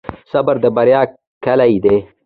[0.31, 1.01] صبر د بریا
[1.43, 1.95] کیلي ده؟